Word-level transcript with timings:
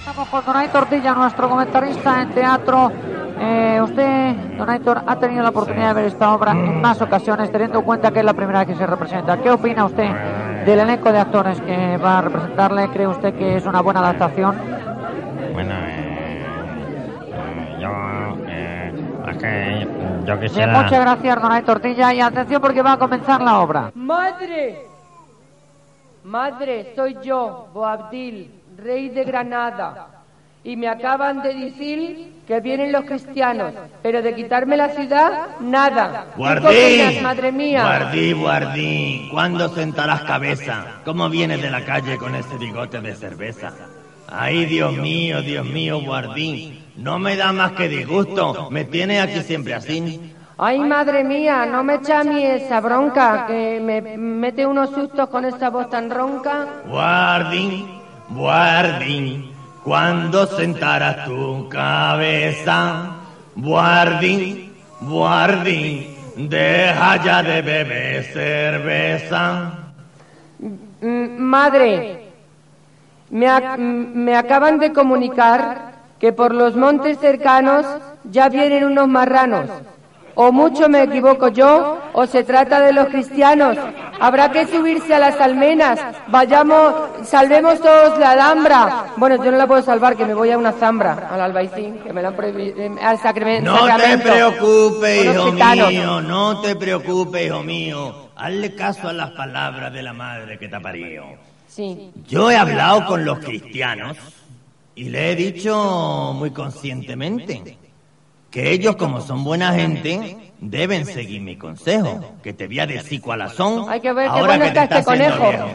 Estamos 0.00 0.28
con 0.28 0.44
Don 0.46 0.56
Aitor 0.56 0.80
Tortilla, 0.80 1.14
nuestro 1.14 1.48
comentarista 1.48 2.22
en 2.22 2.30
teatro. 2.30 2.90
Eh, 3.38 3.80
usted, 3.82 4.34
Don 4.56 4.68
Aitor, 4.70 5.02
ha 5.06 5.16
tenido 5.16 5.42
la 5.42 5.50
oportunidad 5.50 5.88
de 5.88 5.94
ver 5.94 6.04
esta 6.06 6.32
obra 6.32 6.52
en 6.52 6.80
más 6.80 7.02
ocasiones, 7.02 7.52
teniendo 7.52 7.80
en 7.80 7.84
cuenta 7.84 8.10
que 8.10 8.20
es 8.20 8.24
la 8.24 8.32
primera 8.32 8.60
vez 8.60 8.68
que 8.68 8.76
se 8.76 8.86
representa. 8.86 9.36
¿Qué 9.36 9.50
opina 9.50 9.84
usted 9.84 10.10
del 10.64 10.80
elenco 10.80 11.12
de 11.12 11.18
actores 11.18 11.60
que 11.60 11.98
va 11.98 12.18
a 12.18 12.22
representarle? 12.22 12.88
¿Cree 12.88 13.06
usted 13.08 13.34
que 13.34 13.56
es 13.56 13.66
una 13.66 13.82
buena 13.82 14.00
adaptación? 14.00 14.56
Bueno, 15.52 15.74
eh, 15.74 16.46
eh, 17.34 17.78
yo, 17.78 17.90
eh, 18.48 18.94
es 19.30 19.36
que 19.36 19.88
yo 20.24 20.36
Bien, 20.36 20.40
quisiera... 20.40 20.82
muchas 20.82 21.00
gracias, 21.00 21.42
Don 21.42 21.52
Aitor 21.52 21.80
Tortilla, 21.80 22.14
y 22.14 22.20
atención 22.22 22.62
porque 22.62 22.80
va 22.80 22.92
a 22.94 22.98
comenzar 22.98 23.42
la 23.42 23.60
obra. 23.60 23.92
¡Madre! 23.94 24.86
Madre, 26.24 26.92
soy 26.96 27.18
yo, 27.22 27.68
Boabdil, 27.72 28.59
rey 28.82 29.08
de 29.10 29.24
Granada. 29.24 30.06
Y 30.62 30.76
me 30.76 30.88
acaban 30.88 31.42
de 31.42 31.54
decir 31.54 32.32
que 32.46 32.60
vienen 32.60 32.92
los 32.92 33.04
cristianos, 33.04 33.72
pero 34.02 34.20
de 34.20 34.34
quitarme 34.34 34.76
la 34.76 34.90
ciudad, 34.90 35.58
nada. 35.60 36.26
¿Tú 36.36 36.36
qué 36.36 36.38
Guardí, 36.38 37.20
madre 37.22 37.52
mía? 37.52 37.82
Guardí, 37.82 38.32
guardí. 38.32 39.28
¿Cuándo 39.32 39.68
sentarás 39.70 40.22
cabeza? 40.22 41.00
¿Cómo 41.04 41.30
vienes 41.30 41.62
de 41.62 41.70
la 41.70 41.84
calle 41.84 42.18
con 42.18 42.34
ese 42.34 42.58
bigote 42.58 43.00
de 43.00 43.14
cerveza? 43.14 43.72
Ay, 44.28 44.66
Dios 44.66 44.92
mío, 44.96 45.40
Dios 45.40 45.64
mío, 45.64 46.00
guardí. 46.02 46.84
No 46.96 47.18
me 47.18 47.36
da 47.36 47.52
más 47.52 47.72
que 47.72 47.88
disgusto. 47.88 48.68
Me 48.70 48.84
tiene 48.84 49.20
aquí 49.20 49.40
siempre 49.40 49.74
así. 49.74 50.34
Ay, 50.58 50.78
madre 50.78 51.24
mía, 51.24 51.64
no 51.64 51.82
me 51.82 51.94
echa 51.94 52.20
a 52.20 52.24
mí 52.24 52.44
esa 52.44 52.82
bronca, 52.82 53.46
que 53.46 53.80
me 53.80 54.02
mete 54.18 54.66
unos 54.66 54.90
sustos 54.90 55.30
con 55.30 55.46
esa 55.46 55.70
voz 55.70 55.88
tan 55.88 56.10
ronca. 56.10 56.66
Guardín, 56.86 57.99
guardín. 58.30 59.50
¿Cuándo 59.84 60.46
sentarás 60.46 61.24
tu 61.24 61.68
cabeza? 61.68 63.16
Guardín, 63.56 64.72
guardín. 65.00 66.16
Deja 66.36 67.16
ya 67.24 67.42
de 67.42 67.62
beber 67.62 68.24
cerveza. 68.24 69.72
Madre, 71.02 72.28
me, 73.30 73.46
ac- 73.48 73.78
me 73.78 74.36
acaban 74.36 74.78
de 74.78 74.92
comunicar 74.92 75.92
que 76.18 76.32
por 76.32 76.54
los 76.54 76.76
montes 76.76 77.18
cercanos 77.18 77.86
ya 78.24 78.48
vienen 78.48 78.84
unos 78.84 79.08
marranos. 79.08 79.70
O 80.34 80.52
mucho 80.52 80.88
me 80.88 81.02
equivoco 81.02 81.48
yo, 81.48 81.98
o 82.12 82.26
se 82.26 82.44
trata 82.44 82.80
de 82.80 82.92
los 82.92 83.08
cristianos. 83.08 83.76
Habrá 84.20 84.50
que 84.50 84.66
subirse 84.66 85.14
a 85.14 85.18
las 85.18 85.40
almenas. 85.40 85.98
Vayamos, 86.28 86.94
salvemos 87.24 87.80
todos 87.80 88.18
la 88.18 88.32
alhambra. 88.32 89.06
Bueno, 89.16 89.42
yo 89.42 89.50
no 89.50 89.56
la 89.56 89.66
puedo 89.66 89.82
salvar, 89.82 90.16
que 90.16 90.26
me 90.26 90.34
voy 90.34 90.50
a 90.50 90.58
una 90.58 90.72
zambra, 90.72 91.28
al 91.30 91.40
albaicín, 91.40 91.98
que 91.98 92.12
me 92.12 92.22
la 92.22 92.28
han 92.28 92.36
prohibido, 92.36 92.80
eh, 92.80 92.96
al 93.02 93.18
sacramento. 93.18 93.72
No 93.72 93.96
te 93.96 94.18
preocupes, 94.18 95.24
hijo 95.24 95.52
mío, 95.52 96.20
no 96.20 96.60
te 96.60 96.76
preocupes, 96.76 97.46
hijo 97.46 97.62
mío. 97.62 98.30
Hazle 98.36 98.74
caso 98.74 99.08
a 99.08 99.12
las 99.12 99.30
palabras 99.32 99.92
de 99.92 100.02
la 100.02 100.12
madre 100.12 100.58
que 100.58 100.68
te 100.68 100.76
ha 100.76 100.80
parido. 100.80 101.24
Sí. 101.66 102.10
Yo 102.26 102.50
he 102.50 102.56
hablado 102.56 103.06
con 103.06 103.24
los 103.24 103.38
cristianos 103.38 104.16
y 104.94 105.04
le 105.04 105.32
he 105.32 105.36
dicho 105.36 106.32
muy 106.34 106.50
conscientemente 106.50 107.78
que 108.50 108.72
ellos, 108.72 108.96
como 108.96 109.20
son 109.20 109.44
buena 109.44 109.72
gente, 109.72 110.52
deben 110.60 111.06
seguir 111.06 111.40
mi 111.40 111.56
consejo, 111.56 112.34
que 112.42 112.52
te 112.52 112.66
voy 112.66 112.80
a 112.80 112.86
decir 112.86 113.22
son 113.54 113.88
Hay 113.88 114.00
que 114.00 114.12
ver 114.12 114.30
qué 114.32 114.40
bueno 114.40 114.64
que 114.64 114.68
está 114.68 114.84
este 114.84 115.04
conejo. 115.04 115.48
viejo. 115.48 115.66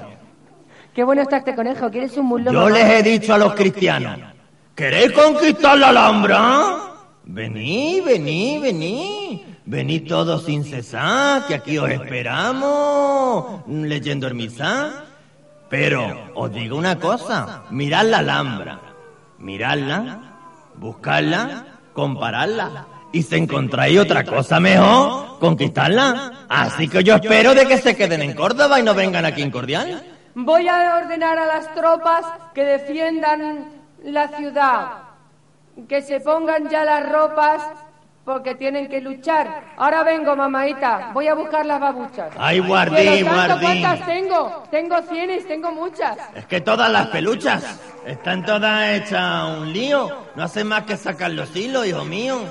Qué 0.94 1.03
bueno 1.03 1.22
está 1.24 1.38
este 1.38 1.56
conejo. 1.56 1.90
¿Quieres 1.90 2.18
un? 2.18 2.46
Yo 2.46 2.69
les 2.69 2.86
he 2.86 3.03
dicho 3.03 3.34
a 3.34 3.38
los 3.38 3.53
cristianos, 3.53 4.19
¿queréis 4.75 5.12
conquistar 5.12 5.78
la 5.78 5.90
Alhambra? 5.90 6.78
Vení, 7.25 8.02
vení, 8.02 8.59
vení. 8.59 9.46
Venid 9.68 10.07
todos 10.07 10.46
sin 10.46 10.63
cesar, 10.63 11.47
que 11.47 11.56
aquí 11.56 11.80
os 11.80 11.90
esperamos, 11.90 13.63
leyendo 13.68 14.28
el 14.28 14.36
misal. 14.36 15.06
Pero 15.69 16.31
os 16.36 16.53
digo 16.53 16.78
una 16.78 17.00
cosa, 17.00 17.63
mirad 17.72 18.06
la 18.06 18.19
Alhambra, 18.19 18.80
miradla, 19.40 20.19
buscarla, 20.75 21.75
compararla. 21.95 22.85
Y 23.11 23.23
si 23.23 23.38
encontráis 23.38 23.97
otra 23.97 24.23
cosa 24.23 24.59
mejor, 24.59 25.39
conquistarla. 25.39 26.45
Así 26.50 26.88
que 26.88 27.03
yo 27.03 27.16
espero 27.16 27.56
de 27.56 27.66
que 27.66 27.78
se 27.78 27.95
queden 27.95 28.22
en 28.22 28.33
Córdoba 28.33 28.79
y 28.79 28.83
no 28.83 28.94
vengan 28.94 29.25
aquí 29.25 29.41
en 29.41 29.50
Cordial. 29.50 30.03
Voy 30.35 30.67
a 30.67 30.97
ordenar 31.01 31.39
a 31.39 31.45
las 31.47 31.73
tropas 31.73 32.25
que 32.53 32.66
defiendan 32.66 33.69
la 34.03 34.28
ciudad, 34.28 34.88
que 35.88 36.01
se 36.01 36.19
pongan 36.19 36.69
ya 36.69 36.83
las 36.83 37.09
ropas 37.09 37.61
porque 38.25 38.56
tienen 38.56 38.90
que 38.90 39.00
luchar. 39.00 39.63
Ahora 39.78 40.03
vengo, 40.03 40.36
mamaita, 40.36 41.12
voy 41.13 41.28
a 41.28 41.36
buscar 41.36 41.66
las 41.66 41.80
babuchas. 41.80 42.34
Ay, 42.38 42.59
guardí, 42.59 42.96
Pero 42.96 43.25
tanto, 43.28 43.59
guardí. 43.59 43.81
¿cuántas 43.81 44.06
tengo? 44.08 44.63
Tengo 44.72 45.02
cienes, 45.03 45.47
tengo 45.47 45.72
muchas. 45.72 46.18
Es 46.36 46.46
que 46.47 46.59
todas 46.62 46.91
las 46.91 47.08
peluchas 47.08 47.80
están 48.06 48.44
todas 48.44 48.90
hechas 48.90 49.58
un 49.59 49.72
lío. 49.72 50.25
No 50.36 50.44
hacen 50.44 50.68
más 50.68 50.84
que 50.84 50.97
sacar 50.97 51.31
los 51.31 51.56
hilos, 51.56 51.86
hijo 51.86 52.03
mío. 52.03 52.41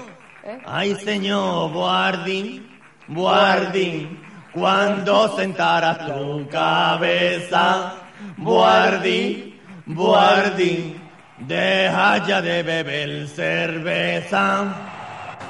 ¿Eh? 0.45 0.59
Ay, 0.65 0.95
señor, 0.95 1.73
guardín, 1.73 2.81
guardín. 3.09 4.23
Cuando 4.53 5.37
sentarás 5.37 6.07
tu 6.07 6.49
cabeza, 6.49 7.95
guardín, 8.37 9.61
guardín. 9.87 11.03
Deja 11.39 12.25
ya 12.25 12.41
de 12.41 12.63
beber 12.63 13.27
cerveza. 13.27 14.93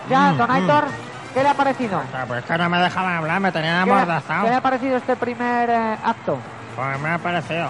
Ya, 0.09 0.33
Don 0.33 0.51
Aitor, 0.51 0.85
¿qué 1.33 1.43
le 1.43 1.49
ha 1.49 1.55
parecido? 1.55 2.01
Ah, 2.15 2.25
Pues 2.27 2.45
que 2.45 2.59
no 2.59 2.69
me 2.69 2.79
dejaban 2.79 3.15
hablar, 3.17 3.41
me 3.41 3.53
tenían 3.53 3.85
¿Qué, 3.85 3.91
le- 3.91 3.93
amordazado. 4.01 4.45
qué 4.45 4.51
le 4.51 4.57
ha 4.57 4.61
parecido 4.61 4.97
este 4.97 5.17
primer 5.17 5.71
eh, 5.71 5.97
acto? 6.05 6.39
Pues 6.77 7.01
me 7.01 7.09
ha 7.11 7.19
parecido. 7.19 7.69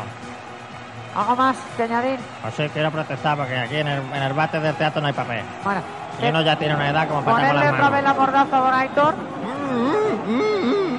¿Algo 1.17 1.37
más 1.37 1.57
que 1.77 1.83
añadir? 1.85 2.19
Pues 2.43 2.55
sí, 2.55 2.69
quiero 2.73 2.91
protestar 2.91 3.37
porque 3.37 3.57
aquí 3.57 3.77
en 3.77 3.87
el, 3.87 4.03
en 4.13 4.23
el 4.23 4.33
bate 4.33 4.59
del 4.59 4.75
teatro 4.75 5.01
no 5.01 5.07
hay 5.07 5.13
papel. 5.13 5.45
Bueno, 5.63 5.81
Y 6.21 6.27
uno 6.27 6.41
ya 6.43 6.57
tiene 6.59 6.75
una 6.75 6.91
edad 6.91 7.07
como 7.09 7.23
para 7.23 7.37
ponerle 7.37 7.61
las 7.65 7.75
otra 7.75 7.91
vez 7.91 8.03
la 8.05 8.15
mordaza 8.15 8.57
a 8.57 8.61
Don 8.61 8.75
Aitor. 8.75 9.15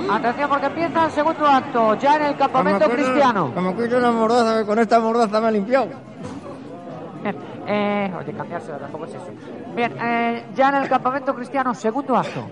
Atención 0.10 0.50
porque 0.50 0.66
empieza 0.68 1.06
el 1.06 1.12
segundo 1.12 1.48
acto, 1.48 1.96
ya 1.96 2.16
en 2.16 2.22
el 2.24 2.38
campamento 2.38 2.90
cristiano. 2.90 3.52
Como 3.54 3.76
que 3.76 3.84
una 3.94 4.12
mordaza, 4.12 4.66
con 4.66 4.80
esta 4.80 5.00
mordaza 5.00 5.42
me 5.42 5.52
limpió. 5.52 5.88
Bien, 7.26 7.38
eh, 7.68 8.14
oye, 8.20 8.34
cambiárselo, 8.34 8.78
tampoco 8.78 9.06
es 9.06 9.16
eso. 9.16 9.28
Bien, 9.76 9.98
eh, 10.00 10.46
ya 10.54 10.70
en 10.70 10.76
el 10.76 10.90
campamento 10.90 11.34
cristiano, 11.34 11.74
segundo 11.74 12.16
acto. 12.16 12.48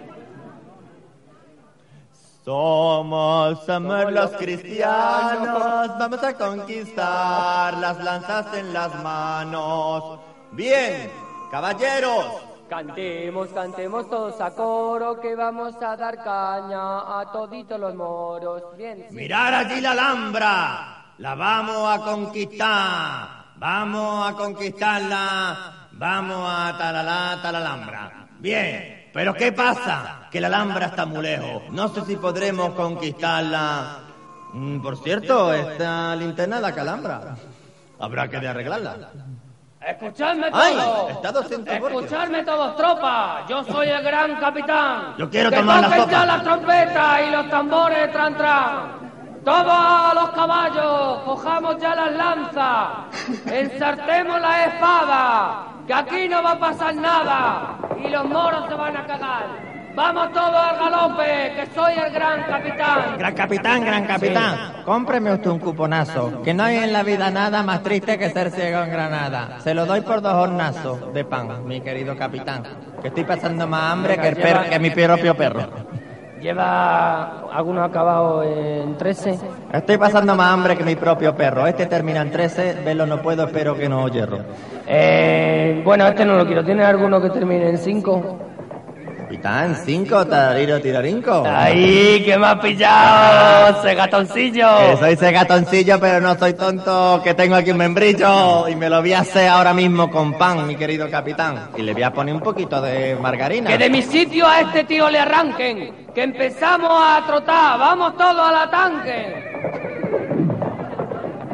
Somos, 2.44 3.66
somos 3.66 4.12
los 4.12 4.32
cristianos, 4.32 5.98
vamos 6.00 6.24
a 6.24 6.34
conquistar 6.34 7.78
las 7.78 8.04
lanzas 8.04 8.54
en 8.56 8.74
las 8.74 9.04
manos. 9.04 10.20
Bien, 10.52 11.10
caballeros, 11.52 12.26
Cantemos, 12.68 13.50
cantemos 13.50 14.10
todos 14.10 14.42
a 14.42 14.50
coro 14.56 15.20
que 15.20 15.36
vamos 15.36 15.76
a 15.76 15.96
dar 15.96 16.16
caña 16.24 17.20
a 17.20 17.32
toditos 17.32 17.80
los 17.80 17.94
moros. 17.94 18.64
Bien. 18.76 19.06
sí. 19.08 19.16
mirar 19.16 19.54
allí 19.54 19.80
la 19.80 19.92
Alhambra, 19.92 21.14
la 21.20 21.36
vamos 21.36 21.88
a 21.88 22.04
conquistar, 22.04 23.43
vamos 23.64 24.30
a 24.30 24.34
conquistarla, 24.34 25.88
vamos 25.94 26.46
a 26.50 26.78
talalá, 26.78 27.40
talalambra. 27.42 28.28
Bien, 28.40 29.10
pero 29.14 29.34
¿qué 29.34 29.54
pasa? 29.54 30.28
Que 30.30 30.42
la 30.42 30.48
Alhambra 30.48 30.88
está 30.88 31.06
muy 31.06 31.22
lejos, 31.22 31.64
no 31.72 31.88
sé 31.88 32.02
si 32.02 32.18
podremos 32.18 32.74
conquistarla. 32.74 34.00
Mm, 34.52 34.82
Por 34.82 34.98
cierto, 34.98 35.54
esta 35.54 36.14
linterna 36.18 36.60
la 36.60 36.76
calambra. 36.76 37.36
Habrá 38.00 38.28
que 38.28 38.40
de 38.40 38.50
arreglarla. 38.50 38.98
Escuchadme 39.80 40.48
¡Ay! 40.52 40.76
todos. 40.76 41.12
Está 41.12 41.32
200 41.32 41.80
voltios. 41.80 42.04
Escuchadme 42.04 42.44
todos, 42.44 42.76
tropa. 42.76 43.46
Yo 43.50 43.64
soy 43.64 43.88
el 43.90 44.04
gran 44.04 44.40
capitán. 44.40 45.16
Yo 45.18 45.30
quiero 45.30 45.50
que 45.50 45.56
tomar 45.58 45.82
la 45.82 45.96
sopa. 45.98 46.12
ya 46.12 46.26
la 46.26 46.44
trompeta 46.44 47.22
y 47.22 47.32
los 47.32 47.50
tambores 47.50 48.12
tran 48.12 48.38
tran. 48.38 49.04
Todos 49.44 50.14
los 50.14 50.30
caballos, 50.30 51.20
cojamos 51.26 51.78
ya 51.78 51.94
las 51.96 52.14
lanzas, 52.14 52.88
ensartemos 53.46 54.42
la 54.42 54.66
espada, 54.66 55.68
que 55.88 55.94
aquí 55.94 56.28
no 56.28 56.44
va 56.44 56.52
a 56.52 56.60
pasar 56.60 56.96
nada 56.96 57.78
y 58.04 58.10
los 58.10 58.26
moros 58.26 58.68
se 58.68 58.76
van 58.76 58.98
a 58.98 59.06
cagar. 59.06 59.74
Vamos 59.96 60.34
todos 60.34 60.56
al 60.56 60.80
galope, 60.80 61.54
que 61.56 61.68
soy 61.76 61.94
el 61.94 62.12
gran 62.12 62.44
capitán. 62.44 63.18
Gran 63.20 63.36
capitán, 63.36 63.86
gran 63.86 64.06
capitán. 64.06 64.74
Cómpreme 64.86 65.34
usted 65.34 65.52
un 65.52 65.60
cuponazo, 65.60 66.42
que 66.42 66.52
no 66.52 66.64
hay 66.64 66.78
en 66.78 66.92
la 66.92 67.04
vida 67.04 67.30
nada 67.30 67.62
más 67.62 67.84
triste 67.84 68.18
que 68.18 68.32
ser 68.32 68.50
ciego 68.50 68.82
en 68.82 68.90
Granada. 68.90 69.60
Se 69.60 69.76
lo 69.76 69.86
doy 69.86 70.02
por 70.02 70.22
dos 70.22 70.34
hornazos 70.34 71.14
de 71.14 71.24
pan, 71.26 71.68
mi 71.68 71.80
querido 71.80 72.18
capitán. 72.18 72.64
Que 73.04 73.10
estoy 73.10 73.24
pasando 73.24 73.68
más 73.68 73.94
hambre 73.94 74.18
que, 74.18 74.30
el 74.30 74.36
perro, 74.36 74.68
que 74.68 74.80
mi 74.80 74.90
propio 74.90 75.38
perro. 75.38 75.93
¿Lleva 76.44 77.40
alguno 77.54 77.86
acabado 77.86 78.44
en 78.44 78.98
13? 78.98 79.40
Estoy 79.72 79.98
pasando 79.98 80.36
más 80.36 80.52
hambre 80.52 80.76
que 80.76 80.84
mi 80.84 80.98
propio 80.98 81.34
perro. 81.34 81.66
Este 81.66 81.86
termina 81.86 82.22
en 82.22 82.32
13, 82.32 82.82
verlo 82.84 83.06
no 83.06 83.22
puedo, 83.22 83.46
espero 83.46 83.78
que 83.78 83.88
no 83.88 84.10
hierro. 84.10 84.40
Eh, 84.86 85.82
bueno, 85.86 86.06
este 86.06 86.26
no 86.26 86.36
lo 86.36 86.46
quiero. 86.46 86.62
¿Tiene 86.66 86.84
alguno 86.84 87.22
que 87.22 87.30
termine 87.30 87.70
en 87.70 87.78
5? 87.78 88.43
Capitán, 89.44 89.76
cinco, 89.86 90.26
tarariro, 90.26 90.80
tirarinco. 90.80 91.44
¡Ay, 91.46 92.24
que 92.24 92.38
me 92.38 92.48
ha 92.48 92.62
pillado! 92.62 93.78
¡Ese 93.78 93.94
gatoncillo! 93.94 94.68
Que 94.78 94.98
soy 94.98 95.14
ese 95.16 95.32
gatoncillo, 95.34 96.00
pero 96.00 96.22
no 96.22 96.40
soy 96.40 96.54
tonto, 96.54 97.20
que 97.22 97.34
tengo 97.34 97.56
aquí 97.56 97.72
un 97.72 97.78
membrillo 97.78 98.70
y 98.70 98.76
me 98.78 98.90
lo 98.90 99.02
voy 99.02 99.12
a 99.12 99.20
hacer 99.20 99.50
ahora 99.50 99.74
mismo 99.74 100.10
con 100.10 100.38
pan, 100.38 100.66
mi 100.66 100.78
querido 100.78 101.10
capitán. 101.12 101.72
Y 101.76 101.82
le 101.82 101.92
voy 101.92 102.04
a 102.04 102.14
poner 102.14 102.34
un 102.34 102.40
poquito 102.40 102.82
de 102.82 103.18
margarina. 103.18 103.70
Que 103.70 103.78
de 103.78 103.90
mi 103.90 104.02
sitio 104.02 104.48
a 104.48 104.62
este 104.62 104.86
tío 104.86 105.10
le 105.10 105.20
arranquen, 105.20 106.08
que 106.16 106.24
empezamos 106.24 106.94
a 106.94 107.26
trotar, 107.28 107.78
vamos 107.78 108.16
todos 108.16 108.48
a 108.48 108.52
la 108.54 108.72
tanque. 108.72 109.44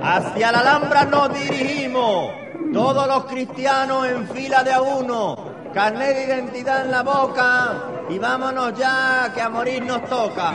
Hacia 0.03 0.51
la 0.51 0.59
Alhambra 0.59 1.05
nos 1.05 1.33
dirigimos, 1.33 2.33
todos 2.71 3.07
los 3.07 3.23
cristianos 3.25 4.05
en 4.05 4.27
fila 4.27 4.63
de 4.63 4.73
a 4.73 4.79
uno, 4.79 5.48
carnet 5.73 6.15
de 6.15 6.23
identidad 6.25 6.85
en 6.85 6.91
la 6.91 7.03
boca 7.03 7.73
y 8.09 8.17
vámonos 8.17 8.73
ya, 8.75 9.31
que 9.33 9.41
a 9.41 9.49
morir 9.49 9.83
nos 9.83 10.03
toca. 10.05 10.51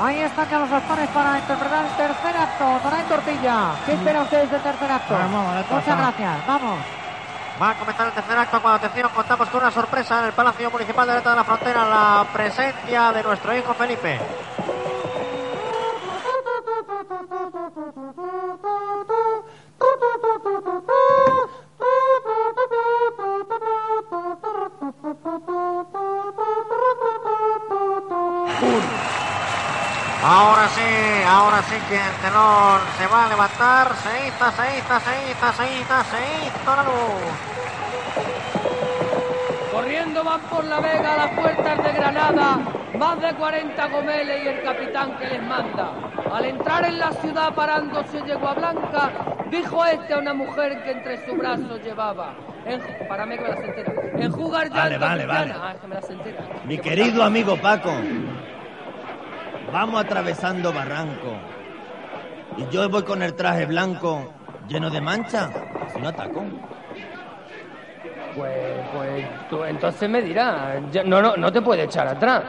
Ahí 0.00 0.20
están 0.20 0.48
ya 0.48 0.58
los 0.60 0.70
actores 0.70 1.08
para 1.08 1.38
interpretar 1.38 1.84
el 1.84 1.96
tercer 1.96 2.36
acto. 2.36 2.80
Donay 2.84 3.04
Tortilla, 3.04 3.72
¿qué 3.84 3.92
espera 3.94 4.22
ustedes 4.22 4.50
del 4.50 4.62
tercer 4.62 4.90
acto? 4.90 5.14
Muchas 5.70 5.98
gracias, 5.98 6.46
vamos. 6.46 6.78
Va 7.60 7.70
a 7.70 7.74
comenzar 7.74 8.06
el 8.06 8.12
tercer 8.12 8.38
acto 8.38 8.62
cuando, 8.62 8.76
atención, 8.76 9.10
contamos 9.12 9.48
con 9.48 9.60
una 9.60 9.72
sorpresa 9.72 10.20
en 10.20 10.26
el 10.26 10.32
Palacio 10.32 10.70
Municipal 10.70 11.06
de 11.06 11.12
Alta 11.14 11.30
de 11.30 11.36
la 11.36 11.44
Frontera, 11.44 11.84
la 11.84 12.26
presencia 12.32 13.12
de 13.12 13.22
nuestro 13.24 13.56
hijo 13.56 13.74
Felipe. 13.74 14.20
Ahora 30.24 30.66
sí, 30.74 30.82
ahora 31.28 31.62
sí 31.62 31.76
que 31.88 31.94
el 31.94 32.14
telón 32.22 32.80
se 32.98 33.06
va 33.06 33.24
a 33.24 33.28
levantar. 33.28 33.94
Se 34.02 34.26
hizo, 34.26 34.50
se 34.50 34.78
hizo, 34.78 34.98
se 34.98 35.30
hizo, 35.30 35.52
se 35.52 35.64
hizo, 35.78 35.94
se 36.10 36.18
hizo 36.44 36.76
la 36.76 36.82
luz. 36.82 37.58
Corriendo 39.72 40.24
van 40.24 40.40
por 40.40 40.64
la 40.64 40.80
vega 40.80 41.14
a 41.14 41.16
las 41.18 41.30
puertas 41.38 41.84
de 41.84 41.92
Granada, 41.92 42.58
más 42.98 43.20
de 43.20 43.32
40 43.32 43.86
gomeles 43.86 44.44
y 44.44 44.48
el 44.48 44.62
capitán 44.62 45.16
que 45.18 45.26
les 45.26 45.42
manda. 45.42 45.92
Al 46.32 46.44
entrar 46.44 46.84
en 46.84 46.98
la 46.98 47.12
ciudad 47.12 47.54
parándose 47.54 48.22
yegua 48.24 48.54
blanca, 48.54 49.12
dijo 49.52 49.84
este 49.86 50.14
a 50.14 50.18
una 50.18 50.34
mujer 50.34 50.82
que 50.82 50.90
entre 50.90 51.24
sus 51.24 51.38
brazos 51.38 51.80
llevaba. 51.84 52.34
En, 52.66 52.80
párame 53.06 53.36
que 53.36 53.42
me 53.44 53.48
las 53.50 53.60
entera. 53.60 53.92
En 54.18 54.32
jugar 54.32 54.68
ya 54.68 54.82
Vale, 54.82 54.98
vale, 54.98 55.26
vale. 55.26 55.54
Ah, 55.56 55.72
es 55.74 55.80
que 55.80 55.86
me 55.86 55.94
las 55.94 56.10
entera. 56.10 56.42
Mi 56.66 56.78
querido 56.78 57.22
amigo 57.22 57.56
Paco, 57.56 57.92
vamos 59.72 60.00
atravesando 60.00 60.72
barranco. 60.72 61.34
Y 62.56 62.66
yo 62.72 62.88
voy 62.88 63.02
con 63.04 63.22
el 63.22 63.34
traje 63.34 63.66
blanco 63.66 64.32
lleno 64.68 64.90
de 64.90 65.00
manchas, 65.00 65.50
si 65.94 66.00
no 66.00 66.08
ataco. 66.08 66.42
Pues, 68.36 68.52
pues 68.94 69.26
tú 69.50 69.64
entonces 69.64 70.08
me 70.08 70.22
dirás. 70.22 70.78
Ya- 70.92 71.02
No, 71.04 71.20
no, 71.22 71.36
no 71.36 71.52
te 71.52 71.60
puede 71.62 71.84
echar 71.84 72.06
atrás. 72.06 72.44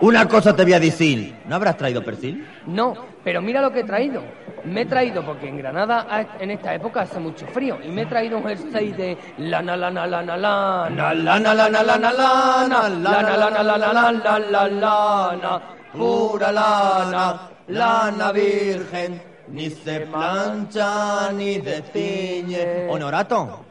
Una 0.00 0.26
cosa 0.26 0.54
te 0.54 0.64
voy 0.64 0.72
a 0.72 0.80
decir, 0.80 1.36
¿no 1.46 1.54
habrás 1.54 1.76
traído 1.76 2.02
persil? 2.02 2.44
No, 2.66 2.94
pero 3.22 3.40
mira 3.40 3.60
lo 3.60 3.70
que 3.70 3.80
he 3.80 3.84
traído. 3.84 4.22
Me 4.64 4.82
he 4.82 4.86
traído, 4.86 5.24
porque 5.24 5.48
en 5.48 5.58
Granada 5.58 6.06
en 6.40 6.50
esta 6.50 6.74
época 6.74 7.02
hace 7.02 7.18
mucho 7.20 7.46
frío, 7.48 7.78
y 7.84 7.88
me 7.88 8.02
he 8.02 8.06
traído 8.06 8.38
un 8.38 8.44
jersey 8.44 8.92
de 8.92 9.16
lana, 9.38 9.76
lana, 9.76 10.06
lana, 10.06 10.36
lana, 10.36 10.88
lana, 10.88 11.20
lana, 11.24 11.54
lana, 11.54 11.72
lana, 11.78 12.12
lana, 12.12 12.88
lana, 12.88 13.38
lana, 13.38 13.62
lana, 13.62 14.38
lana, 14.38 14.68
lana, 14.68 15.60
pura 15.92 16.52
lana, 16.52 17.50
lana 17.68 18.32
virgen, 18.32 19.22
Ni 19.48 19.68
se 19.68 20.00
plancha 20.00 21.30
ni 21.32 21.58
de 21.58 21.82
ciñe. 21.92 22.88
Honorato, 22.88 23.64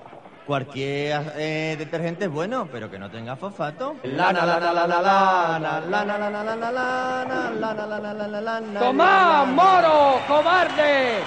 cualquier 0.45 1.33
eh, 1.37 1.75
detergente 1.77 2.25
es 2.25 2.31
bueno, 2.31 2.67
pero 2.71 2.91
que 2.91 2.99
no 2.99 3.09
tenga 3.09 3.35
fosfato. 3.35 3.95
Lana, 4.03 4.45
lana, 4.45 4.73
lana, 4.73 5.01
lana, 5.01 5.79
lana, 5.89 6.17
lana, 6.17 6.29
lana, 6.29 6.71
lana, 6.71 7.51
lana, 7.59 7.87
lana, 7.87 8.13
lana, 8.13 8.41
lana, 8.41 8.79
¡Tomá, 8.79 9.45
moro, 9.45 10.19
cobarde! 10.27 11.19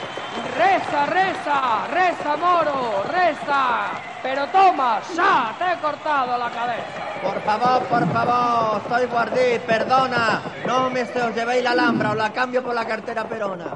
¡Reza, 0.57 1.07
reza! 1.07 1.87
¡Reza, 1.91 2.37
moro! 2.37 3.03
¡Reza! 3.11 4.04
Pero 4.25 4.47
toma, 4.47 5.03
ya, 5.15 5.55
te 5.59 5.71
he 5.71 5.77
cortado 5.81 6.39
la 6.39 6.49
cabeza. 6.49 7.21
Por 7.23 7.41
favor, 7.43 7.83
por 7.83 8.11
favor, 8.11 8.83
soy 8.89 9.07
guardí, 9.07 9.59
perdona. 9.67 10.41
No 10.67 10.89
me 10.89 11.05
se 11.05 11.21
os 11.21 11.35
llevéis 11.35 11.63
la 11.63 11.73
alhambra, 11.73 12.11
os 12.13 12.17
la 12.17 12.33
cambio 12.33 12.63
por 12.65 12.75
la 12.75 12.87
cartera 12.87 13.25
perona. 13.25 13.67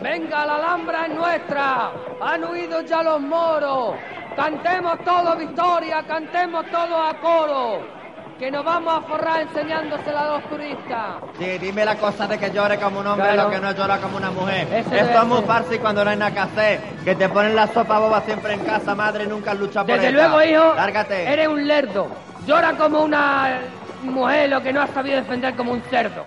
Venga, 0.00 0.46
la 0.46 0.56
Alhambra 0.56 1.06
es 1.06 1.14
nuestra. 1.14 1.90
Han 2.22 2.44
huido 2.44 2.80
ya 2.82 3.02
los 3.02 3.20
moros. 3.20 3.96
Cantemos 4.34 4.98
todo 5.04 5.36
victoria, 5.36 6.02
cantemos 6.06 6.64
todo 6.70 7.02
a 7.02 7.14
coro. 7.20 8.03
Que 8.38 8.50
nos 8.50 8.64
vamos 8.64 8.92
a 8.94 9.00
forrar 9.02 9.42
enseñándosela 9.42 10.20
a 10.22 10.32
los 10.38 10.48
turistas. 10.50 11.16
Sí, 11.38 11.58
dime 11.58 11.84
la 11.84 11.96
cosa 11.96 12.26
de 12.26 12.36
que 12.36 12.50
llore 12.50 12.78
como 12.78 12.98
un 13.00 13.06
hombre, 13.06 13.28
Claro. 13.32 13.44
lo 13.48 13.54
que 13.54 13.60
no 13.60 13.72
llora 13.72 13.98
como 13.98 14.16
una 14.16 14.30
mujer. 14.32 14.66
Ese 14.72 15.00
Esto 15.00 15.18
es 15.22 15.26
muy 15.26 15.42
fácil 15.42 15.78
cuando 15.80 16.04
no 16.04 16.10
hay 16.10 16.16
nada 16.16 16.32
que 16.32 16.40
hacer. 16.40 16.80
Que 17.04 17.14
te 17.14 17.28
ponen 17.28 17.54
la 17.54 17.68
sopa 17.68 17.98
boba 18.00 18.20
siempre 18.22 18.54
en 18.54 18.60
casa, 18.64 18.94
madre, 18.94 19.26
nunca 19.26 19.52
has 19.52 19.58
luchado 19.58 19.86
por 19.86 19.94
Desde 19.94 20.08
ella. 20.08 20.28
luego, 20.28 20.42
hijo, 20.42 20.74
Lárgate. 20.74 21.32
eres 21.32 21.46
un 21.48 21.66
lerdo. 21.66 22.08
Llora 22.46 22.72
como 22.72 23.02
una 23.02 23.60
mujer, 24.02 24.50
lo 24.50 24.60
que 24.62 24.72
no 24.72 24.82
has 24.82 24.90
sabido 24.90 25.16
defender 25.16 25.54
como 25.54 25.72
un 25.72 25.82
cerdo. 25.82 26.26